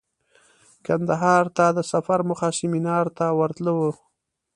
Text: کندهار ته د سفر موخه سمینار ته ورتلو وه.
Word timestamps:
کندهار 0.85 1.45
ته 1.57 1.65
د 1.77 1.79
سفر 1.91 2.19
موخه 2.27 2.49
سمینار 2.59 3.05
ته 3.17 3.25
ورتلو 3.39 3.73
وه. 3.81 3.91